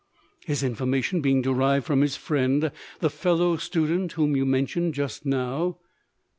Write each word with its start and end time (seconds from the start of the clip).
"His 0.47 0.63
information 0.63 1.21
being 1.21 1.43
derived 1.43 1.85
from 1.85 2.01
his 2.01 2.15
friend 2.15 2.71
the 3.01 3.09
fellow 3.11 3.57
student 3.57 4.13
whom 4.13 4.35
you 4.35 4.47
mentioned 4.47 4.95
just 4.95 5.27
now?" 5.27 5.77